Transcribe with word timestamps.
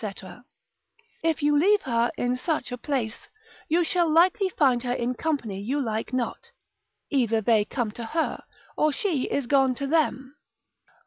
If 1.21 1.43
you 1.43 1.55
leave 1.55 1.83
her 1.83 2.11
in 2.17 2.35
such 2.35 2.71
a 2.71 2.77
place, 2.79 3.27
you 3.69 3.83
shall 3.83 4.09
likely 4.11 4.49
find 4.49 4.81
her 4.81 4.93
in 4.93 5.13
company 5.13 5.59
you 5.61 5.79
like 5.79 6.11
not, 6.11 6.49
either 7.11 7.39
they 7.39 7.65
come 7.65 7.91
to 7.91 8.05
her, 8.05 8.43
or 8.75 8.91
she 8.91 9.25
is 9.25 9.45
gone 9.45 9.75
to 9.75 9.85
them. 9.85 10.33